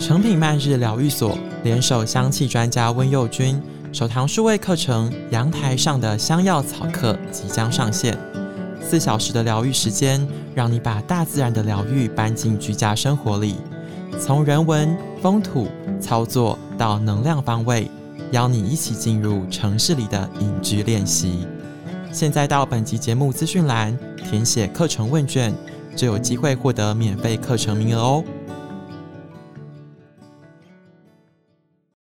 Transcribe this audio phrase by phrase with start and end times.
[0.00, 3.60] 成品漫日疗愈所联手香气专家温佑君，
[3.92, 8.18] 首堂数位课程《阳台上的香药草课》即将上线。
[8.80, 13.56] 四小时的疗愈时间，让你把大自然的疗愈搬进居家生活里，
[14.18, 15.68] 从人文、风土、
[16.00, 17.88] 操作到能量方位，
[18.32, 21.46] 邀你一起进入城市里的隐居练习。
[22.10, 25.54] 现在到本集节目资讯栏填写课程问卷，
[25.94, 28.24] 就有机会获得免费课程名额哦。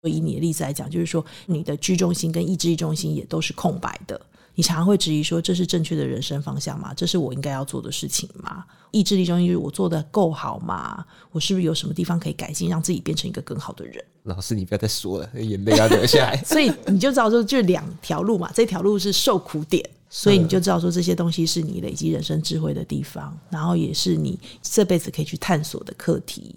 [0.09, 4.19] 以你的例子来讲，就是说你的居中心跟意志力中心也都是空白的。
[4.55, 6.93] 你常常会质疑说，这是正确的人生方向吗？
[6.93, 8.63] 这是我应该要做的事情吗？
[8.91, 11.03] 意志力中心就是我做的够好吗？
[11.31, 14.03] 我是不是有什么地方可以改进，让自己变成一个更好的人？
[14.23, 16.37] 老师，你不要再说了，眼泪要流下来。
[16.45, 26.55] 所以你就知道说，就两条路嘛，这条路是受苦点，所以你就知道说，这些东西是你累积人生智慧的地方，然后也是你这辈子可以去探索的课题。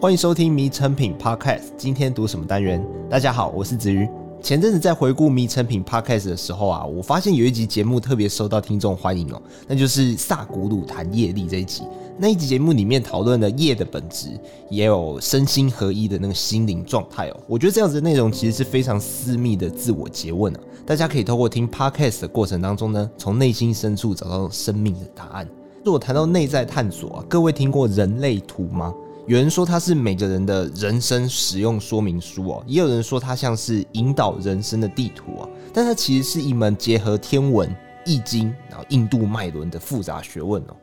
[0.00, 2.80] 欢迎收听《迷成品 Podcast》，今天读什么单元？
[3.10, 4.08] 大家好，我是子瑜。
[4.40, 11.82] 前阵子在回顾《迷成品 Podcast》的时候啊，我发现有一集节目特别受到听众欢迎哦，那就是萨古鲁谈业力这一集。
[12.16, 14.28] 那一集节目里面讨论了业的本质，
[14.70, 17.36] 也有身心合一的那个心灵状态哦。
[17.48, 25.48] 我觉得这样子的内容其实是非常私密的自我诘问啊，大家可以透过听 Podcast 的过程当中呢，从内心深处找到生命的答案。
[25.84, 28.94] 如果谈到内在探索啊，各位听过人类图吗？
[29.28, 37.70] 有人说它是每个人的人生使用说明书哦，也有人说它像是引导人生的地图啊，但它其实是一门结合天文、
[38.06, 40.76] 易经，然后印度脉轮的复杂学问哦。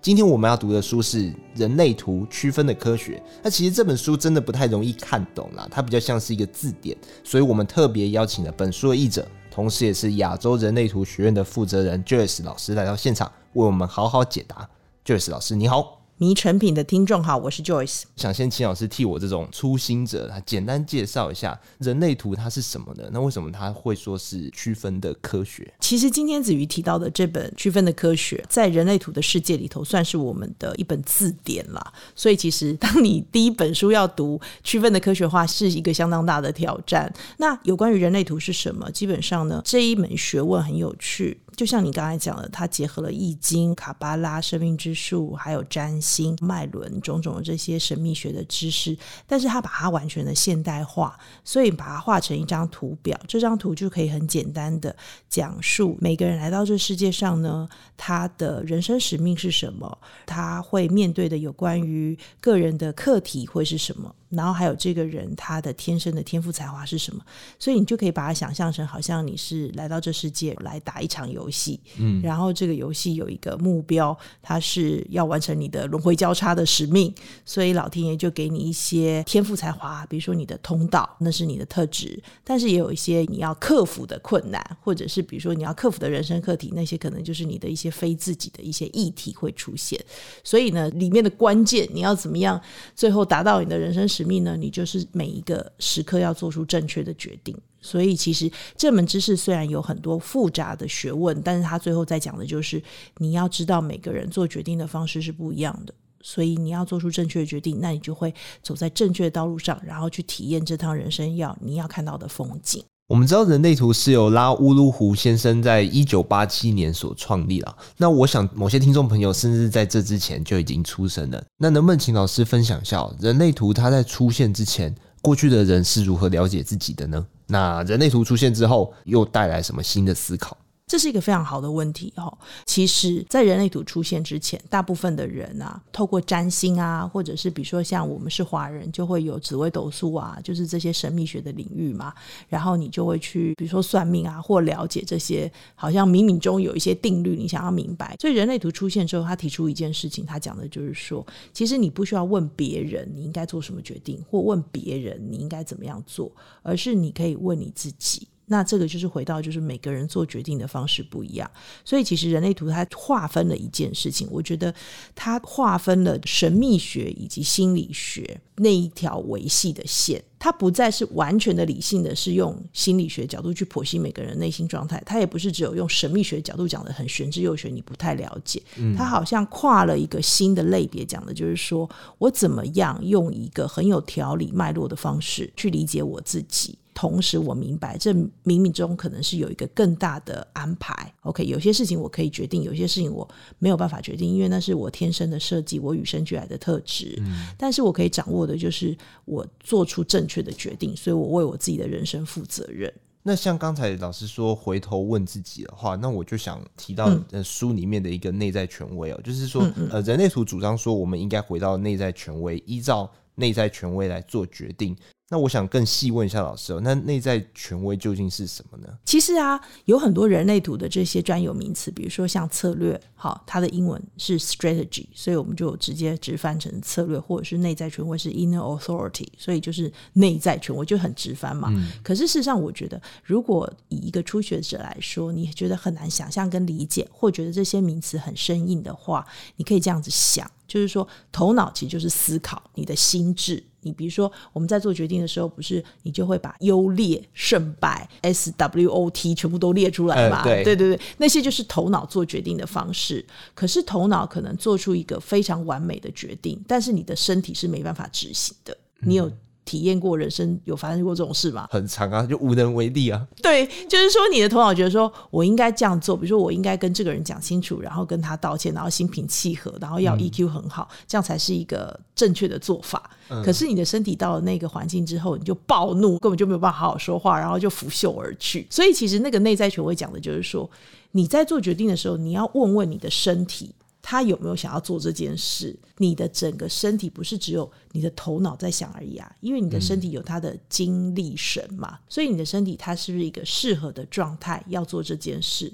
[0.00, 14.66] 今天我们要读的书是《人类图区分的科学》，那其实这本书真的不太容易看懂啦，它比较像是一个字典，所以我们特别邀请了本书的译者，同时也是亚洲人类图学院的负责人 Joyce 老师来到现场，为我们好好解答。
[15.04, 15.99] Joyce 老师，你好。
[16.20, 18.02] 迷成品的听众好，我是 Joyce。
[18.14, 23.04] 想先请老师替我这种初心者，他简单介绍一下人类图它是什么呢？
[23.10, 25.72] 那为什么他会说是区分的科学？
[25.80, 31.82] 其实今天子瑜提到的这本区分的科学，在人类图的世界里头，算是我们的一本字典啦。
[32.14, 37.10] 所以其实当你第一本书要读区分的科学化，是一个相当大的挑战。
[37.38, 38.90] 那有关于人类图是什么？
[38.90, 41.40] 基本上呢，这一门学问很有趣。
[41.56, 46.09] 就像你刚才讲的，它结合了易经、卡巴拉、生命之树，还有占星、
[46.40, 53.18] 脉轮种种这些神秘学的知识，但是他把它完全的现代化，所以把它画成一张图表。
[53.28, 54.94] 这张图就可以很简单的
[55.28, 64.14] 讲述每个人来到这世界上呢，他的人生使命是什么，他会面对的有关于个人的课题会是什么。
[64.30, 67.20] 然后还有这个人他的天生的天赋才华是什么？
[67.58, 77.12] 所以你就可以把它想象成好像你是来到这世界来打一场游戏，嗯，然后这个游戏有一个目标，它是要完成你的轮回交叉的使命，
[77.44, 89.98] 所以老天爷就给你一些天赋才华，比如说你的通道，那是你的特质，但是也有一些你要克服的困难，或者是比如说你要克服的人生课题，那些可能就是你的一些非自己的一些议题会出现，
[90.44, 92.60] 所以呢，里面的关键你要怎么样
[92.94, 94.08] 最后达到你的人生。
[94.20, 97.56] 使命呢，你就是每一个时刻要做出正确的决定。
[97.80, 102.82] 所以，其实这门知识虽然有很多复杂的学问，但是他最后在讲的就是
[103.16, 105.94] 你要知道每个人做决定的方式是不一样的。
[106.20, 112.84] 所以，你要做出正确的决定，那你就会走在正确的道路上，然后去体验这趟人生要你要看到的风景。
[113.10, 117.76] 我们知道人类图是由拉乌鲁胡先生在一九八七年所创立了。
[117.96, 121.42] 那我想某些听众朋友甚至在这之前就已经出生了。
[121.58, 127.26] 那能不能请老师分享一下人类图它在出现之前，过去的人是如何了解自己的呢？
[127.48, 130.56] 那人类图出现之后，又带来什么新的思考？
[130.90, 132.36] 这是一个非常好的问题哈。
[132.66, 142.12] 其实，在人类图出现之前，大部分的人啊，透过占星啊，或者是比如说像我们是华人，就会有紫微斗数啊，就是这些神秘学的领域嘛。
[142.48, 148.16] 然后你就会去，比如说算命啊，或了解这些，好像冥冥中有一些定律，你想要明白。
[148.18, 156.32] 所以人类图出现之后，他提出一件事情，他讲的就是说，其实你不需要问别人你应该做什么决定，或问别人你应该怎么样做，
[156.62, 158.26] 而是你可以问你自己。
[158.52, 161.48] 那这个就是回到，就是每个人做决定的方式不一样，
[161.84, 164.74] 所以其实人类图它划分了一件事情，我觉得
[165.14, 178.60] 它划分了神秘学以及心理学那一条维系的线，它不再是完全的理性的，是用心理学角度去剖析每个人内心状态，它也不是只有用神秘学角度讲的很玄之又玄，你不太了解，
[178.96, 181.88] 它好像跨了一个新的类别，讲的就是说
[182.18, 186.76] 我怎么样用一个很有条理脉络的方式去理解我自己。
[187.00, 191.10] 同时我明白这冥冥中可能是有一个更大的安排。
[191.22, 193.26] OK，有些事情我可以决定，有些事情我
[193.58, 197.16] 没有办法决定，因为那是我天生的设计，我与生俱来的特质。
[197.22, 198.94] 嗯，但是我可以掌握的就是
[199.24, 202.92] 我做出正确的决定，所以我为我自己的人生负责任。
[203.22, 214.94] 那像刚才老师说回头问自己的话，那我就想提到书里面的一个内在权威哦，嗯、就是说，呃，人类图主张说我们应该回到内在权威，依照内在权威来做决定。
[215.32, 218.88] 那我想更细问一下老师哦，那内在权威究竟是什么呢？
[219.04, 231.68] 其实啊，有很多人类图的这些专有名词，比如说像策略，好，它的英文是 strategy，所以我们就直接直翻成策略，或者是内在权威是 inner authority，所以就是内在权威就很直翻嘛。
[231.70, 231.92] 嗯。
[232.02, 239.24] 可是事实上，我觉得如果以一个初学者来说，你觉得很难想象跟理解，或觉得这些名词很生硬的话，
[239.54, 240.50] 你可以这样子想。
[240.66, 243.62] 就是说，头脑其实就是思考，你的心智。
[243.82, 250.38] 你比如说，我们在做决定的时候，不是你就会把优劣胜败 SWOT 全部都列出来嘛？
[250.38, 253.24] 呃、对，对对对，那些就是头脑做决定的方式。
[253.54, 258.76] 可是头脑可能做出一个非常完美的决定，但是你的身体是没办法执行的。
[259.00, 259.30] 你有？
[259.64, 261.68] 体验过人生有发生过这种事吗？
[261.70, 263.26] 很长啊，就无能为力啊。
[263.42, 273.10] 对，就是说你的头脑觉得说我应该这样做，比如说我应该跟这个人讲清楚，然后跟他道歉，然后心平气和，然后要 EQ 很好，嗯、这样才是一个正确的做法。
[273.28, 278.66] 嗯、可是你的身体到了那个环境之后，你就暴怒，根本就没有办法好好说话，然后就拂袖而去。
[278.70, 280.68] 所以其实那个内在权威讲的就是说，
[281.12, 283.72] 你在做决定的时候，你要问问你的身体。
[284.10, 285.78] 他有没有想要做这件事？
[285.98, 295.72] 你的整个身体不是只有你的头脑在想而已啊，因为你的身体有他的精力神嘛，嗯、所以你的身体它是不是一个适合的状态要做这件事？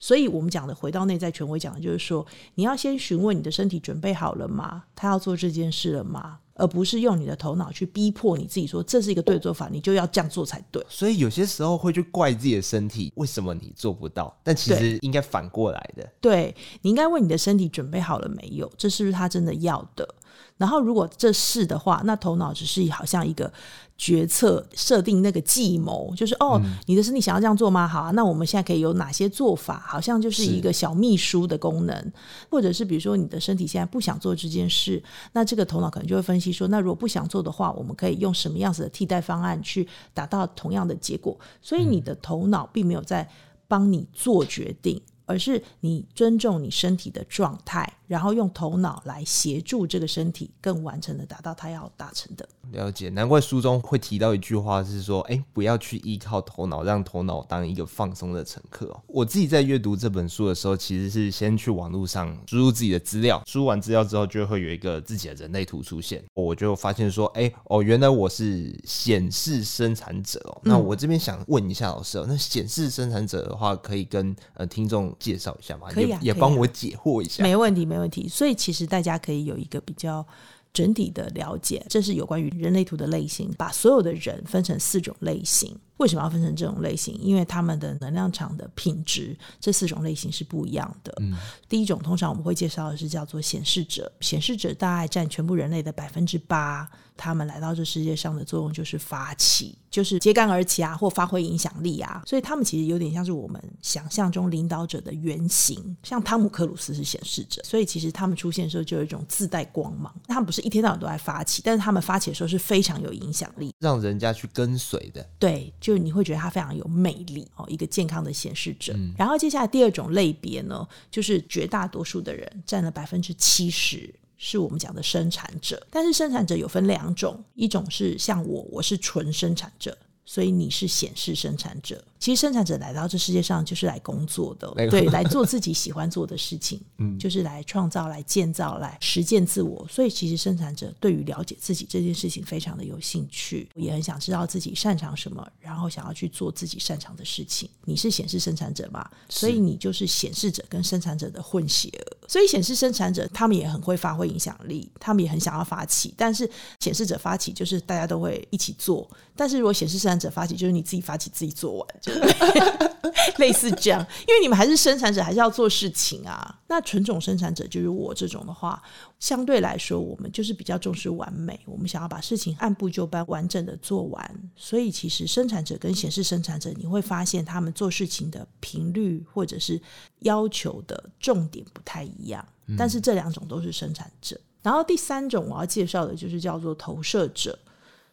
[0.00, 4.82] 所以我们讲的回到内在权威讲的就是说，你要先询问你的身体准备好了吗？
[4.96, 6.40] 他要做这件事了吗？
[6.56, 10.84] 而不是用你的头脑去逼迫你自己说，这是一个对的做法，你就要这样做才对。
[10.88, 14.34] 所以有些时候会去怪自己的身体，为什么你做不到？
[14.42, 16.10] 但其实应该反过来的。
[16.20, 18.70] 对，你应该问你的身体准备好了没有？
[18.76, 20.08] 这是不是他真的要的？
[20.56, 23.52] 然后如果这是的话，那头脑只是好像一个。
[23.98, 27.88] 决策设定那个计谋，就是哦，嗯、你的身体想要这样做吗？
[27.88, 29.82] 好啊，那我们现在可以有哪些做法？
[29.88, 32.12] 好像就是一个小秘书的功能，
[32.50, 35.02] 或者是比如说你的身体现在不想做这件事，
[35.32, 41.34] 那这个头脑可能就会分析说，那如果不想做的话，我们可以用什么样子的替代方案去达到同样的结果？
[41.62, 43.26] 所以你的头脑并没有在
[43.66, 52.48] 帮你做决定，嗯、而是你尊重你身体的状态，然后用头脑来协助这个身体更完成的达到它要达成的。
[52.72, 59.00] 了解，难怪书中会提到一句话，是说，哎，不要去依靠头脑，让头脑当一个放松的乘客哦。
[59.06, 66.22] 我自己在阅读这本书的时候，其实是先去网络上输入自己的资料，输完资料之后，就会有一个自己的人类图出现。
[66.34, 70.60] 我就发现说，哎，哦，原来我是显示生产者哦。
[70.64, 75.88] 那我这边想问一下老师哦，那显示生产者的话，可以跟呃听众介绍一下吗？
[75.90, 77.42] 可以啊，也帮我解惑一下。
[77.42, 78.28] 没问题，没问题。
[78.28, 80.26] 所以其实大家可以有一个比较。
[80.72, 85.74] 整体的了解，这是有关于人类图的类型，把所有的人分成四种类型。
[85.98, 87.18] 为什么要分成这种类型？
[87.20, 91.14] 因为他们的能量场的品质，这四种类型是不一样的。
[91.20, 91.34] 嗯，
[91.68, 96.88] 第一种通常我们会介绍的是叫做显示者，显示者大概占全部人类的百分之八。
[97.18, 102.22] 他们来到这世界上的作用就是发起，就是揭竿而起啊，或发挥影响力啊。
[102.26, 110.14] 所以他们其实有点像是我们想象中领导者的原型，像汤姆克鲁斯是显示者，所以其实他们出现的时候就有一种自带光芒。
[110.26, 115.26] 他们不是一天到晚都在发起，但是他们发起的时候是非常有影响力，让人家去跟随的。
[115.38, 118.92] 对，就你会觉得他非常有魅力哦，一个健康的显示者。
[118.96, 124.12] 嗯、然后接下来第二种类别呢，就是绝大多数的人占了百分之七十。
[124.36, 132.02] 是我们讲的生产者，但是生产者有分两种，一种是像我，我是纯生产者，所以你是显示生产者。
[132.18, 139.86] 其实生产者来到这世界上就是来工作的，对，来做自己喜欢做的事情， 嗯，就是来创造、来建造、来实践自我。
[139.88, 147.68] 所以其实生产者对于了解自己这件事情非常的有兴趣，也很想知道自己擅长什么，然后想要去做自己擅长的事情。
[147.84, 149.08] 你是显示生产者嘛？
[149.28, 152.16] 所以你就是显示者跟生产者的混血儿。
[152.28, 156.48] 所以显示生产者他们也很会发挥影响力，他们也很想要发起，但是
[156.80, 161.86] 显示者发起就是大家都会一起做，但是如果显示生产者发起，就是你自己发起自己做完。
[163.38, 166.60] 类似这样，因为你们还是生产者，还是要做事情啊。
[166.68, 168.82] 那纯种生产者就是我这种的话，
[169.18, 174.50] 相对来说，我们就是比较重视完美，我们想要把事情按部就班、完整的做完。
[174.54, 179.80] 所以，其实生产者跟显示生产者，你会发现他们做事情的频率或者是
[180.20, 182.46] 要求的重点不太一样。
[182.76, 184.40] 但是这两种都是生产者。
[184.62, 187.56] 然后第三种我要介绍的就是叫做投射者，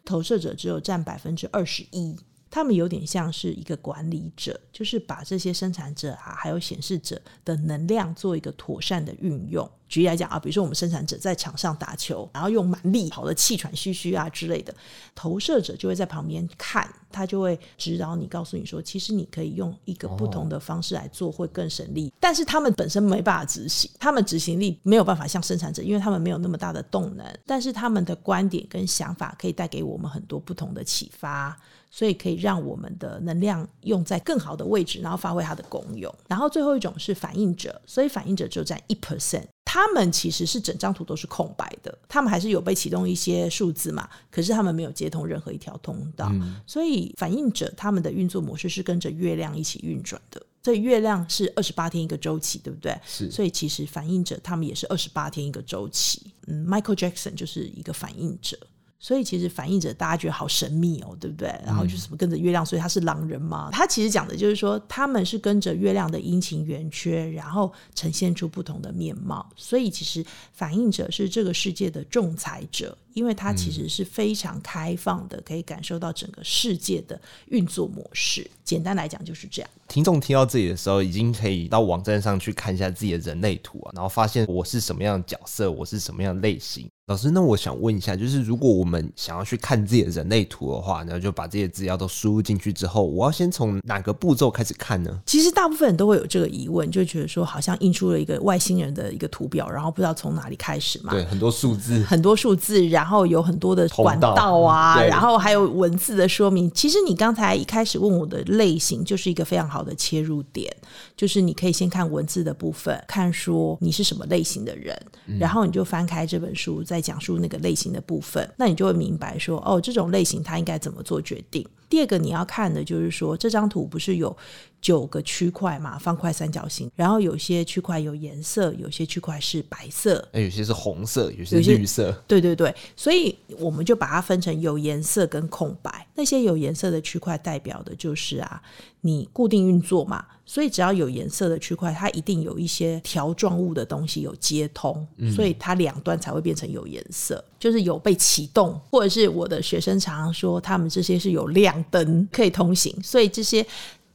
[0.06, 2.16] 投射者只有占百分之二十一。
[2.54, 9.68] 他们有点像是一个管理者，就是把这些生产者啊，还有显示者的能量做一个妥善的运用。
[9.90, 14.72] 举例来讲啊，比如说我们生产者在场上打球，然后用蛮力跑得气喘吁吁啊之类的，
[15.16, 22.14] 投射者就会在旁边看，他就会指导你，告诉你说，其实你可以用一个不同的方式来做，会更省力。
[22.20, 27.26] 但是他们本身没办法执行，他们执行力没有办法像生产者，因为他们没有那么大的动能。
[27.48, 31.60] 但是他们的观点跟想法可以带给我们很多不同的启发。
[31.96, 36.12] 所以可以让我们的能量用在更好的位置，然后发挥它的功用。
[36.28, 46.30] 然后最后一种是反应者，所以反应者只有占一 percent，他们其实是整张图都是空白的，他们还是有被启动一些数字嘛，可是他们没有接通任何一条通道。
[46.32, 53.00] 嗯、所以反应者他们的运作模式是跟着月亮一起运转的，所以月亮是二十八天一个周期，对不对？
[53.06, 53.30] 是。
[53.30, 56.34] 所以其实反应者他们也是二十八天一个周期。
[56.48, 58.58] 嗯，Michael Jackson 就是一个反应者。
[59.04, 61.54] 所以其实反映者大家觉得好神秘哦，对不对？
[61.66, 63.68] 然后就什么跟着月亮，所以他是狼人嘛。
[63.70, 69.46] 他其实讲的就是说，他们是跟着月亮的阴晴圆缺，然后呈现出不同的面貌。
[69.58, 78.50] 所以其实反映者是这个世界的仲裁者，因为他其实是非常开放的，可以感受到整个世界的运作模式。
[78.64, 79.70] 简单来讲就是这样。
[79.90, 86.90] 听众听到这里的时候，已经可以到网站上去看一下自己的人类图啊，然后发现我是什么样的角色，我是什么样的类型。
[87.08, 95.20] 老师，那我想问一下，就是如果我们想要去看自己的人类图的话，然后就把这些资料都输入进去之后，我要先从哪个步骤开始看呢？
[95.26, 101.12] 其实大部分人都会有这个疑问，就觉得说好像印出了一个外星人的一个图表，然后不知道从哪里开始嘛。
[101.12, 106.72] 对，很多数字，很多数字，然后有很多的管道啊， 然后还有文字的说明。
[106.72, 110.74] 其实你刚才一开始问我的类型，就是一个非常好的切入点，
[111.18, 117.74] 就是你可以先看文字的部分，看说你是什么类型的人，嗯、然后你就翻开这本书，再讲述那个类。
[117.74, 121.68] 型的部分，那你就会明白说，哦，这种类型它应该怎么做决定。
[121.90, 124.38] 第二个你要看的就是说，这张图不是有
[124.80, 132.16] 九个区块嘛，方块、三角形，然后有些区块有颜色，有些区块是白色，有些是红色，有些是绿色。
[132.28, 136.08] 对对对，所以我们就把它分成有颜色跟空白。
[136.14, 138.62] 那些有颜色的区块代表的就是啊，
[139.02, 140.24] 你固定运作嘛。
[140.54, 145.04] 所以只要有颜色的区块，它一定有一些条状物的东西有接通，
[145.36, 153.66] 所以它两端才会变成有颜色，就是有被启动，或者是我的学生常常说，他们这些是有亮灯可以通行，所以这些。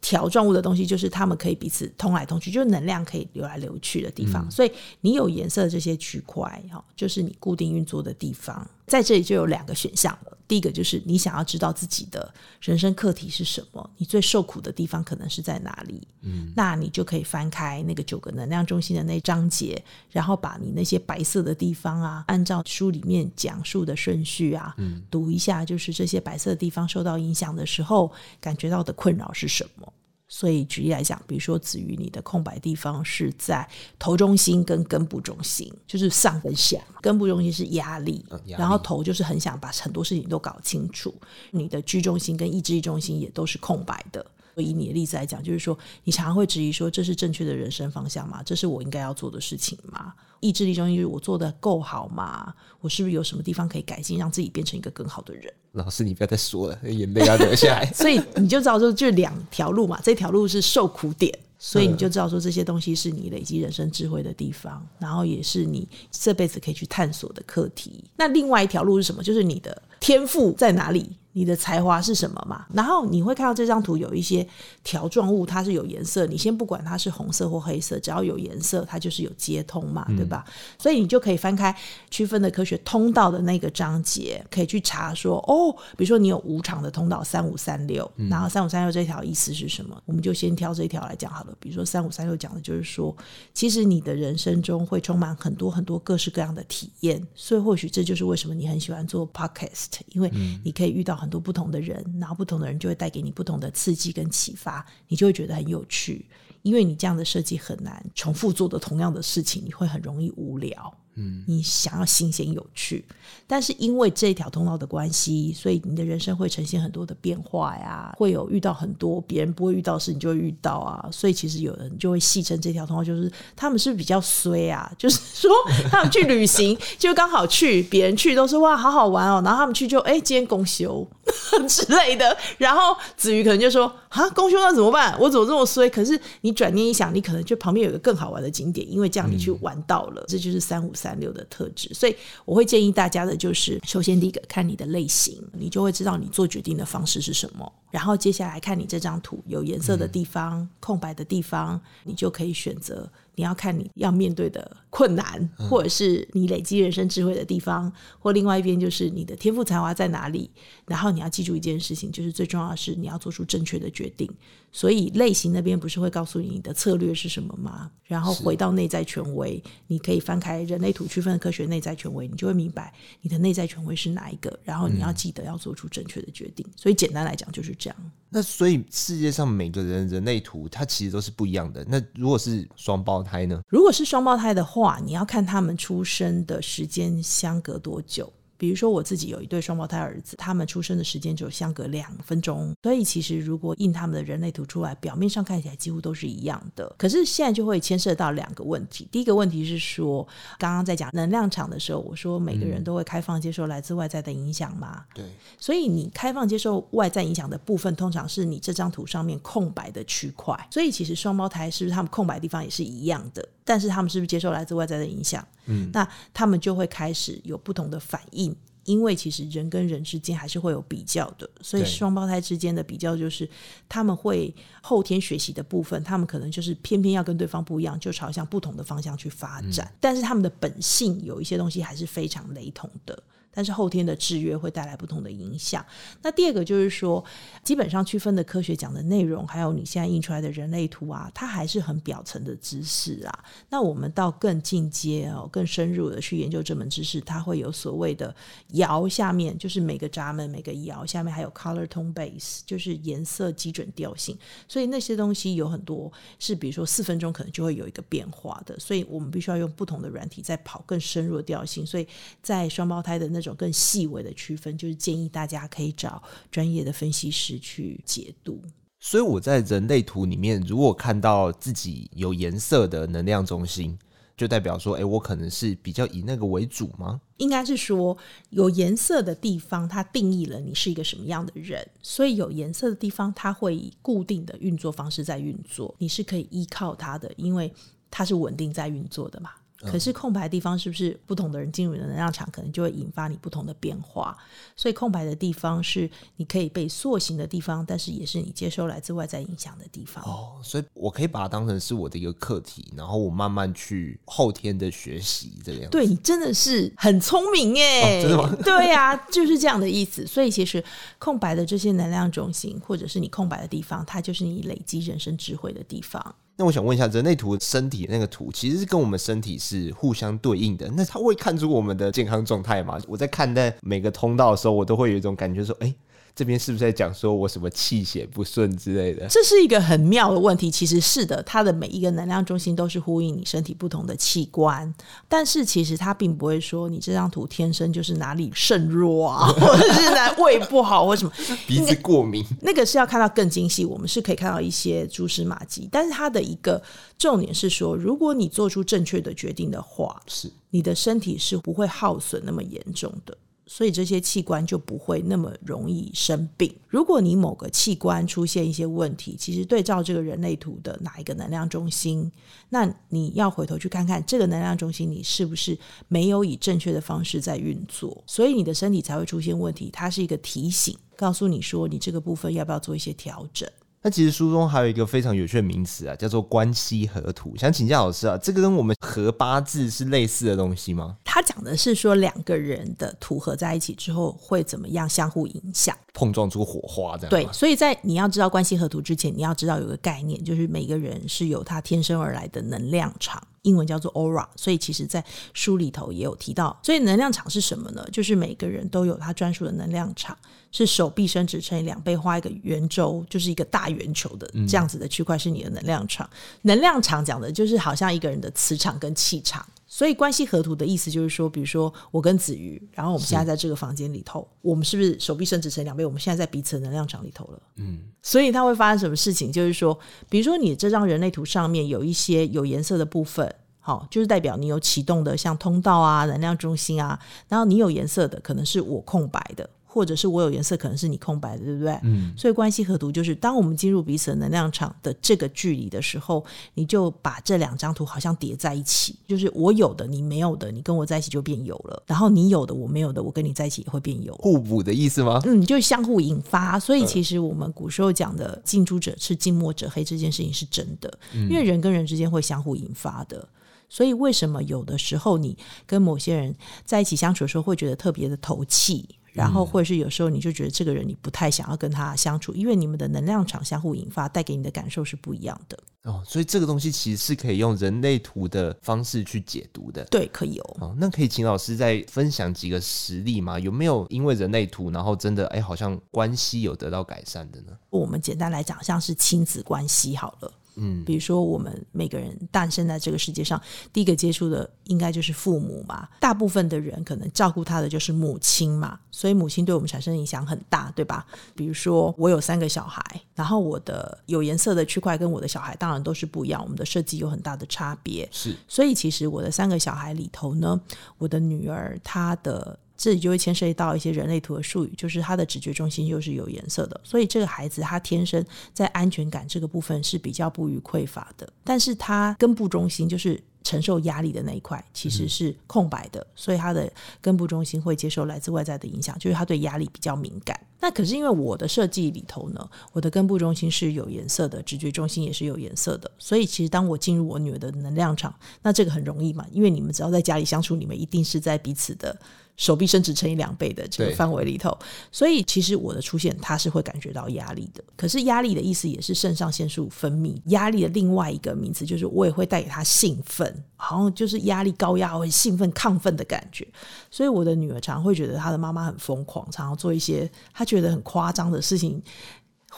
[0.01, 4.47] 条状物的东西就是他们可以彼此通来通去，就是能量可以流来流去的地方。
[4.47, 8.65] 嗯、所以你有颜色的这些区块，哈，就是你固定运作的地方。
[8.87, 10.38] 在这里就有两个选项了。
[10.49, 16.09] 第一个就是你想要知道自己的人生课题是什么，你最受苦的地方可能是在哪里？
[16.23, 29.93] 嗯，那你就可以翻开那个九个能量中心的那章节，然后把你那些白色的地方啊，按照书里面讲述的顺序啊，嗯，读一下，就是这些白色的地方受到影响的时候，感觉到的困扰是什么？
[30.29, 33.67] 所以举例来讲，比如说子瑜，你的空白地方是在
[33.99, 36.79] 头中心跟根部中心，就是上跟下。
[37.01, 41.15] 根部中心是压力，嗯、压力，然后头就是很想把很多事情都搞清楚。
[41.51, 44.25] 你的居中心跟意志力中心也都是空白的。
[44.61, 48.43] 以你的例子来讲，就是说你常常会质疑说，这是正确的人生方向吗？
[48.45, 50.13] 这是我应该要做的事情吗？
[50.41, 52.55] 意志力中心就是我做的够好吗？
[52.81, 55.53] 我是不是有什么地方可以改进，让自己变成一个更好的人？
[55.73, 57.87] 老师，你不要再说了，眼泪要流下来。
[57.93, 68.05] 所以你就知道说，就两条路嘛，这条路是受苦点，所以你就知道说，这些东西是你累积人生智慧的地方，然后也是你这辈子可以去探索的课题。
[68.17, 69.23] 那另外一条路是什么？
[69.23, 71.17] 就是你的天赋在哪里？
[71.33, 72.67] 你的才华是什么嘛？
[72.73, 74.45] 然后你会看到这张图有一些
[74.83, 76.27] 条状物，它是有颜色。
[76.27, 80.45] 你先不管它是红色或黑色，只要有颜色，它就是有接通嘛，对吧？
[80.49, 81.73] 嗯、所以你就可以翻开
[82.11, 90.03] 区分的科学通道的那个章节，可以去查说哦，比如说你有五场的通道三五三六，然后三五三六这条意思是什么？
[90.07, 91.55] 我们就先挑这一条来讲好了。
[91.61, 93.17] 比如说三五三六讲的就是说，
[93.55, 100.29] 其实你的人生中会充满很多很多各式各样的体验，所以或许这就是为什么你很喜欢做 podcast，因为
[100.65, 101.29] 你可以遇到很。
[101.29, 106.25] 很多不同的人，然后不同的人就会带给你不同的刺激跟启发，你就会觉得很有趣，
[106.63, 110.99] 因为你这样的设计很难重复做的同样的事情，你会很容易无聊。
[111.19, 113.05] 嗯，你想要新鲜有趣，
[113.47, 121.09] 但是因为这条通道的关系，所以你的人生会呈现很多的变化呀，会有遇到很多别人不会遇到的事，你就会遇到啊。
[121.11, 124.91] 所以其实有人就会戏称这条通道就是他们是比较衰啊？
[124.97, 125.51] 就是说
[125.91, 131.05] 他们去旅行 就刚好去，别人去都是哇好好玩哦，然后他们去就哎今天公休
[131.69, 135.19] 之类的，然后子瑜可能就说啊公休那怎么办？
[135.19, 135.91] 我怎么这么衰？
[135.91, 141.08] 可是你转念一想，你可能就旁边有一个更好玩的景点，因为这样你去玩到了，嗯、这就是三五三。
[141.09, 141.93] 三六的特质。
[141.95, 147.73] 所以我会建议大家的就是，首先第一个看你的类型，你就会知道你做决定的方式是什么。
[147.91, 153.11] 然后接下来看你这张图有颜色的地方、空白的地方，你就可以选择。
[153.39, 160.51] 你要看你要面对的困难，或者是你累积人生智慧的地方，或另外一边就是你的天赋才华在哪里。
[160.87, 164.29] 然后你要记住一件事情，就是最重要的是你要做出正确的决定。
[164.73, 167.89] 所以类型那边不是会告诉你你的策略是什么吗？
[168.05, 174.59] 然后回到内在权威，你可以翻开人类图区分的科学内在权威，你就会明白你的内在权威是哪一个。
[174.65, 176.67] 然后你要记得要做出正确的决定。
[176.75, 177.97] 所以简单来讲就是这样。
[178.31, 181.85] 那所以世界上每个人人类图它其实都是不一样的。
[181.89, 183.61] 那如果是双胞胎呢？
[183.69, 188.33] 如果是双胞胎的话，你要看他们出生的时间相隔多久。
[188.59, 196.93] 比如说我自己有一对双胞胎儿子，他们出生的时间只有相隔两分钟，所以其实如果印他们的人类图出来，表面上看起来几乎都是一样的。
[196.99, 199.09] 可是现在就会牵涉到两个问题。
[199.13, 200.27] 第一个问题是说，
[200.59, 205.05] 刚刚在讲能量场的时候，我说每个人都会开放接受来自外在的影响嘛？
[205.15, 205.25] 对。
[205.59, 210.59] 所以你开放接受外在影响的部分，通常是你这张图上面空白的区块。
[210.71, 213.49] 所以其实双胞胎是不是他们空白的地方也是一样的？
[213.69, 215.47] 但是他们是不是接受来自外在的影响？
[215.67, 223.47] 嗯，那他们就会开始有不同的反应，因为其实人跟人之间还是会有比较的，所以双胞胎之间的比较就是
[223.87, 233.23] 他们会后天学习的部分，他们可能就是偏偏要跟对方不一样，就朝向不同的方向去发展，嗯，但是他们的本性有一些东西还是非常雷同的。
[233.59, 235.85] 但是后天的制约会带来不同的影响。
[236.23, 237.25] 那第二个就是说，
[237.65, 243.45] 基本上区分的科学讲的内容，还有你现在印出来的人类图啊，它还是很表层的知识啊。
[243.69, 248.33] 那我们到更进阶哦，更深入的去研究这门知识，它会有所谓的
[248.75, 254.39] 爻下面，就是每个闸门、每个爻下面还有 color tone base，就是颜色基准调性。
[254.69, 258.79] 所以那些东西有很多是，比如说四分钟可能就会有一个变化的。
[258.79, 261.85] 所以我们必须要用不同的软体在跑更深入的调性。
[261.85, 262.07] 所以
[262.41, 263.48] 在双胞胎的那种。
[263.49, 268.63] 有更细微的区分，就是建议大家可以找专业的分析师去解读。
[269.01, 273.97] 所以我在人类图里面，如果看到自己有颜色的能量中心，
[274.37, 277.21] 就代表说，哎，我可能是比较以那个为主吗？
[277.39, 278.17] 应该是说，
[278.51, 281.89] 有颜色的地方，它定义了你是一个什么样的人。
[282.03, 287.73] 所以有颜色的地方，它会以固定的运作方式在运作，你是可以依靠它的，因为
[288.11, 289.51] 它是稳定在运作的嘛。
[289.81, 294.37] 可是空白的地方是不是不同的人进入你的能量场，可能就会引发你不同的变化？
[294.75, 300.25] 所以空白的地方是你可以被塑形的地方，但是也是你接收来自外在影响的地方。
[300.25, 305.89] 哦，所以我可以把它当成是我的一个课题，然后我慢慢去后天的学习这样。
[305.91, 308.03] 对，你真的是很聪明耶！
[308.03, 308.57] 哦，真的吗？
[308.65, 310.27] 对呀，就是这样的意思。
[310.27, 310.83] 所以其实
[311.21, 316.35] 空白的这些能量中心，或者是你空白的地方，它就是你累积人生智慧的地方。
[316.61, 322.99] 那我想问一下，人类图身体那个图其实是跟我们身体是互相对应的，那它会看出我们的健康状态吗？
[323.07, 325.95] 我在看待每个通道的时候，我都会有一种感觉说，哎、
[326.39, 329.27] 这边是不是在讲说我什么气血不顺之类的？
[329.27, 330.71] 这是一个很妙的问题。
[330.71, 334.95] 其实是的，它的每一个能量中心都是呼应你身体不同的器官，
[335.27, 341.33] 但是其实它并不会说你这张图天生就是哪里肾弱啊， 或者是哪胃不好或什么
[341.67, 342.47] 鼻子过敏。
[342.63, 345.89] 那个是要看到更精细，我们是可以看到一些蛛丝马迹。
[345.91, 346.81] 但是它的一个
[347.19, 353.37] 重点是说，如果你做出正确的决定的话，是你的身体是不会耗损那么严重的。
[353.69, 356.75] 所以这些器官就不会那么容易生病。
[356.89, 362.33] 如果你某个器官出现一些问题，其实对照这个人类图的哪一个能量中心，
[362.71, 365.79] 那你要回头去看看这个能量中心，你是不是
[366.09, 369.91] 没有以正确的方式在运作，所以你的身体才会出现问题。
[369.93, 373.69] 它是一个提醒，告诉你说你这个部分要不要做一些调整。
[374.01, 377.57] 那其实书中还有一个非常有趣的名词啊，叫做关系合图。
[377.57, 381.17] 想请教老师啊，这个跟我们合八字是类似的东西吗？
[381.25, 387.31] 他讲的是说两个人的图合在一起之后会怎么样相互影响，碰撞出火花这样。
[387.31, 393.43] 对，所以在你要知道关系合图之前，你要知道有个概念，就是每个人是有他天生而来的能量场。
[393.63, 396.79] 英文叫做 aura，所以其实，在书里头也有提到。
[396.83, 398.07] 所以能量场是什么呢？
[398.13, 400.37] 就是每个人都有他专属的能量场，
[400.71, 406.29] 是手臂伸直乘以两倍画一个圆周，就是一个大圆球的这样子的区块是你的能量场。
[406.63, 409.67] 能量场讲的就是好像一个人的磁场跟气场。
[409.91, 416.05] 所以关系合图的意思就是说，比如说我跟子瑜，然后我们现在在这个房间里头，我们是不是手臂伸直成两倍？
[416.05, 417.63] 我们现在在彼此的能量场里头了。
[417.77, 419.51] 嗯，所以它会发生什么事情？
[419.51, 419.99] 就是说，
[420.29, 429.69] 比如说你这张人类图上面有一些有颜色的部分，好，就是代表你有启动的像通道啊、能量中心啊，然后你有颜色的可能是我空白的。
[429.91, 431.99] 或者是我有颜色，可能是你空白的，对不对？
[432.03, 432.33] 嗯。
[432.37, 444.35] 所以关系合图就是，当我们进入彼此的能量场的这个距离的时候，你就把这两张图好像叠在一起，就是我有的你没有的，你跟我在一起就变有了；然后你有的我没有的，我跟你在一起也会变有。
[444.35, 445.41] 互补的意思吗？
[445.47, 446.79] 嗯，就相互引发。
[446.79, 453.49] 所以其实我们古时候讲的“近朱者赤，近墨者黑”这件事情是真的，因为人跟人之间会相互引发的。
[453.89, 459.09] 所以为什么有的时候你跟某些人在一起相处的时候会觉得特别的投契？
[459.33, 465.79] 然后，或者是有时候你就觉得这个人你不太想要跟他相处，因为你们的能量场相互引发，带给你的感受是不一样的。
[466.05, 470.05] 哦，所以这个东西其实是可以用人类图的方式去解读的。
[470.07, 470.77] 对，可以哦。
[470.81, 473.59] 哦，那可以请老师再分享几个实例吗？
[473.59, 477.73] 有没有因为人类图，然后真的哎，好像关系有得到改善的呢？
[477.91, 480.53] 我们简单来讲，像是亲子关系好了。
[480.79, 483.61] 嗯，比如说我们每个人诞生在这个世界上，
[483.93, 486.09] 第一个接触的应该就是父母嘛。
[486.21, 491.27] 大部分的人可能照顾他的就是母亲嘛，所以母亲对我们产生影响很大，对吧？
[491.55, 493.03] 比如说我有三个小孩，
[493.35, 498.29] 然后我的有颜色的区块跟我的小孩当然都是不一样，我们的设计有很大的差别。
[498.31, 500.81] 是，所以其实我的三个小孩里头呢，
[501.19, 502.79] 我的女儿她的。
[502.99, 520.59] 这里就会牵涉到一些人类图的术语，就是他的直觉中心又是有颜色的，所以这个孩子他天生在安全感这个部分是比较不予匮乏的，但是他根部中心就是承受压力的那一块其实是空白的，所以他的根部中心会接受来自外在的影响，就是他对压力比较敏感。
[520.81, 532.19] 那可是因为我的设计里头呢，我的根部中心是有颜色的，直觉中心也是有颜色的，所以其实当我进入我女儿的能量场，那这个很容易嘛，因为你们只要在家里相处，你们一定是在彼此的。
[532.59, 534.77] 手臂伸直乘以两倍的这个范围里头，
[535.11, 537.83] 所以其实我的出现，他是会感觉到压力的。
[537.97, 546.67] 可是压力的意思也是肾上腺素分泌，压力的另外一个名词就是我也会带给他兴奋，好像就是压力高压，会兴奋、亢奋的感觉。
[547.11, 552.03] 所以我的女儿常常会觉得她的妈妈很疯狂，常常做一些她觉得很夸张的事情。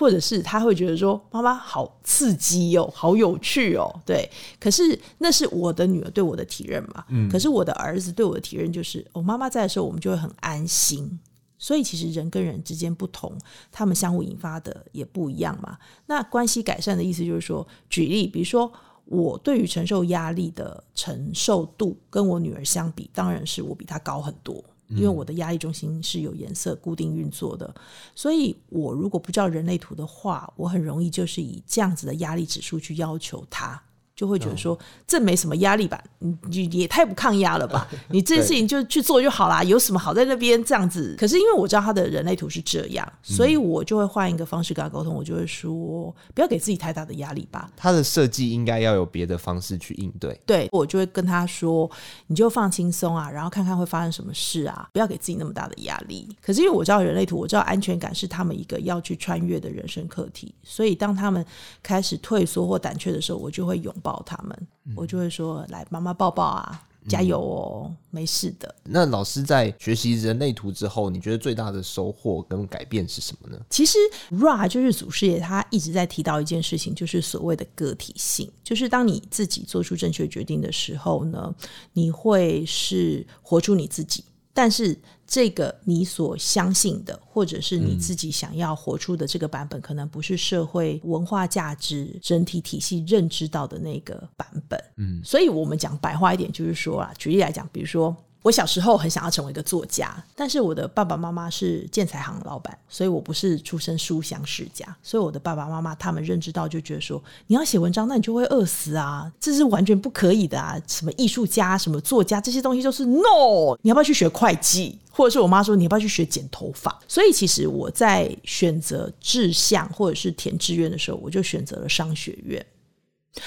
[0.00, 4.26] 或者是他会觉得说，妈妈好刺激哦，好有趣哦，对。
[4.58, 7.28] 可是那是我的女儿对我的体认嘛，嗯。
[7.28, 11.20] 可是我的儿子对我的体认就是，哦，妈妈在的时候我们就会很安心。
[11.58, 13.36] 所以其实人跟人之间不同，
[13.70, 15.76] 他们相互引发的也不一样嘛。
[16.06, 18.72] 那关系改善的意思就是说，举例，比如说
[19.04, 24.64] 我对于承受压力的承受度跟我女儿相比，当然是我比她高很多。
[24.90, 27.74] 因为我的压力中心是有颜色固定运作的，
[28.14, 33.80] 所以我如果不知道人类图的话，我很容易就是以这样子的压力指数去要求他。
[34.20, 35.98] 就会觉得说，这没什么压力吧？
[36.18, 37.88] 你你也太不抗压了吧？
[38.12, 41.16] 你这件事情就去做就好啦，有什么好在那边这样子？
[41.18, 45.14] 可是因为我知道他的人类图是这样，所以我就会换一个方式跟他沟通。
[45.14, 47.70] 我就会说，不要给自己太大的压力吧。
[47.78, 50.38] 他的设计应该要有别的方式去应对。
[50.44, 51.90] 对，我就会跟他说，
[52.26, 56.28] 你就放轻松啊，然后看看会发生什么事啊，不要给自己那么大的压力。
[56.42, 61.42] 可是因为我知道人类图，我知道安全感是他们一个要去穿越的人生课题，所以当他们
[61.82, 64.09] 开始退缩或胆怯的时候，我就会拥抱。
[64.10, 73.60] 抱他们，我就会说：“来，妈妈抱抱啊，加油哦，嗯、没事的。”那老师在学习人类图之后，你觉得最大的收获跟改变是什么呢？
[73.70, 73.98] 其实
[74.32, 81.54] Ra 就是祖师爷，他一直在提到一件事情，就是所谓的个体性，就是当你自己做出正确决定的时候呢，
[81.92, 84.98] 你会是活出你自己，但是。
[85.32, 94.76] 这个你所相信的，或者是你自己想要活出的这个版本，嗯、可能不是社会文化价值整体体系认知到的那个版本。
[94.96, 98.12] 嗯，所以我们讲白话一点，就是说啊，举例来讲，比如说。
[98.42, 104.96] 我小时候很想要成为一个作家，但是我的爸爸妈妈是建材行老板，所以我不是出身书香世家。
[105.02, 110.80] 所以我的爸爸妈妈他们认知到，就觉得说，你要写文章，那你就会饿死啊，这是完全不可以的啊！
[110.86, 113.76] 什么艺术家、什么作家，这些东西都是 no。
[113.82, 114.98] 你要不要去学会计？
[115.12, 116.98] 或者是我妈说，你要不要去学剪头发？
[117.06, 122.64] 所以其实我在选择志向或者是填志愿的时候，我就选择了商学院。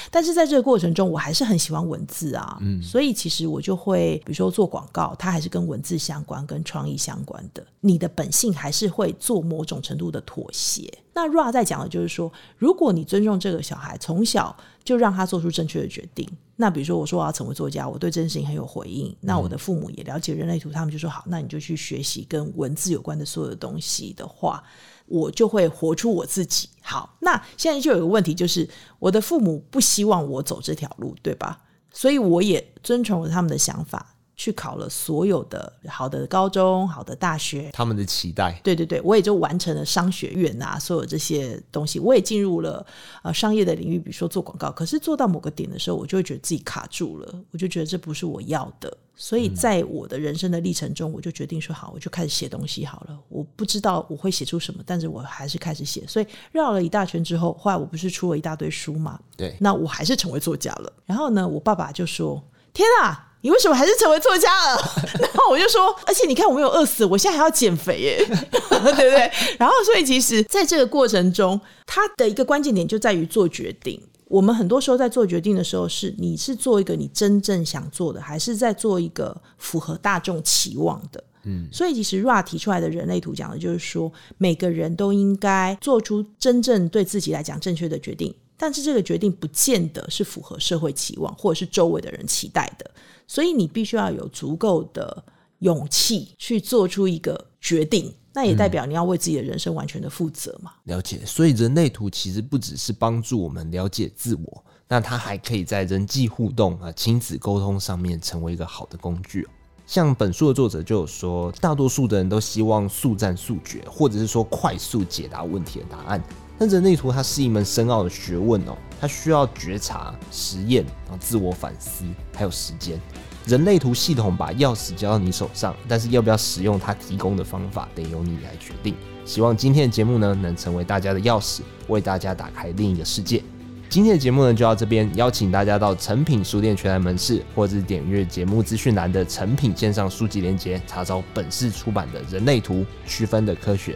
[0.09, 7.65] 但是在这个过程中，我还是很喜欢文字啊，嗯，所以其实我就会，比如说做广告，它还是跟文字相关、跟创意相关的。
[7.81, 10.91] 你的本性还是会做某种程度的妥协。
[11.13, 16.27] 那 Ra 在讲的就是说，如果你尊重这个小孩，从小就让他做出正确的决定。
[16.55, 19.13] 那比如说，我说我要成为作家，我对这件事情很有回应。
[19.19, 24.63] 那我的父母也了解人类图，他们就说好，那你就去学习跟文字有关的所有的东西的话。
[25.05, 26.69] 我就会活出我自己。
[26.81, 28.67] 好，那现在就有个问题，就是
[28.99, 31.61] 我的父母不希望我走这条路，对吧？
[31.91, 34.12] 所以我也遵从了他们的想法。
[34.35, 38.59] 去考了所有的好的高中、好的大学，他们的期待。
[38.63, 42.85] 对对对，我也就完成了商学院啊，所有这些东西，我也进入了
[43.21, 44.71] 呃商业的领域，比如说做广告。
[44.71, 48.97] 可是做到某个点的时候，我就会觉得自己卡住了，我就觉得这不是我要的。
[49.15, 53.17] 所以在我的人生的历程中，我就决定说好，我就开始写东西好了。
[53.29, 56.03] 我不知道我会写出什么，但是我还是开始写。
[56.07, 59.19] 所以绕了一大圈之后，后来我不是出了一大堆书嘛？
[59.37, 60.91] 对，那我还是成为作家了。
[61.05, 62.43] 然后呢，我爸爸就说
[62.73, 64.81] ：“天啊！”你为什么还是成为作家了？
[65.19, 69.29] 然后我就说，而且你看我没有饿死，我现在还要减肥耶， 对不对？
[69.59, 74.01] 然后所以其实在这个过程中，它的一个关键点就在于做决定。
[74.29, 81.21] 我们很多时候在做决定的时候，是你是做一个你真正想做的，还是在做一个符合大众期望的？
[81.43, 88.33] 嗯，所以其实 Ra 提出来的人类图讲的就是说，每个人都应该做出真正对自己来讲正确的决定。
[88.57, 92.89] 但是这个决定不见得是符合社会期望，或者是周围的人期待的，
[93.27, 95.23] 所以你必须要有足够的
[95.59, 100.73] 勇气去做出一个决定，那也代表你要为自己的人生完全的负责嘛。
[100.83, 109.47] 了解，所以人类图其实不只是帮助我们了解自我，那它还可以在人际互动啊、亲子沟通上面成为一个好的工具。
[109.85, 116.23] 像本书的作者就有说，大多数的人都希望速战速决，或者是说快速解答问题的答案。
[116.57, 122.99] 但人类图它是一门深奥的学问哦，它需要觉察、实验，然后自我反思，还有时间。
[123.45, 128.95] 人类图系统把钥匙交到你手上，但是要不要使用它提供的方法，得由你来决定。
[129.25, 133.43] 希望今天的节目呢，能成为大家的钥匙，为大家打开另一个世界。
[133.89, 143.93] 今天的节目呢，就到这边，邀请大家到诚品书店全台门市，或者是点阅节目资讯栏的诚品线上书籍链接，查找本市出版的《人类图区分的科学》。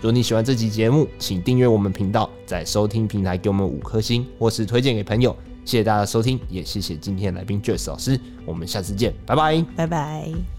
[0.00, 5.36] 如果你喜欢这集节目，请订阅我们频道，在收听平台给我们五颗星，或是推荐给朋友。
[5.64, 8.18] 谢谢大家收听，也谢谢今天来宾 Joyce 老师。
[8.46, 10.57] 我们下次见，拜拜，拜拜。